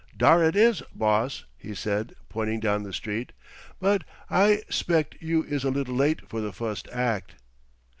"Dar 0.17 0.43
it 0.43 0.55
is, 0.55 0.81
boss," 0.95 1.45
he 1.59 1.75
said, 1.75 2.15
pointing 2.27 2.59
down 2.59 2.81
the 2.81 2.91
street. 2.91 3.33
"But 3.79 4.03
I 4.31 4.63
'spect 4.67 5.21
you 5.21 5.43
is 5.43 5.63
a 5.63 5.69
little 5.69 5.93
late 5.93 6.27
for 6.27 6.41
de 6.41 6.51
fust 6.51 6.87
act." 6.91 7.35